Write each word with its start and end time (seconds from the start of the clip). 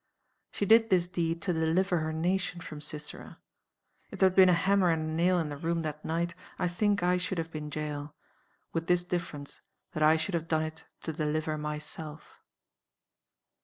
She 0.51 0.65
did 0.65 0.89
this 0.89 1.07
deed 1.07 1.43
to 1.43 1.53
deliver 1.53 1.99
her 1.99 2.11
nation 2.11 2.59
from 2.59 2.81
Sisera. 2.81 3.37
If 4.09 4.17
there 4.17 4.29
had 4.29 4.35
been 4.35 4.49
a 4.49 4.53
hammer 4.53 4.89
and 4.89 5.03
a 5.11 5.13
nail 5.13 5.37
in 5.37 5.49
the 5.49 5.57
room 5.57 5.83
that 5.83 6.03
night, 6.03 6.33
I 6.57 6.67
think 6.67 7.03
I 7.03 7.17
should 7.17 7.37
have 7.37 7.51
been 7.51 7.69
Jael 7.71 8.15
with 8.73 8.87
this 8.87 9.03
difference, 9.03 9.61
that 9.91 10.01
I 10.01 10.15
should 10.17 10.33
have 10.33 10.47
done 10.47 10.63
it 10.63 10.85
to 11.03 11.13
deliver 11.13 11.55
myself. 11.55 12.39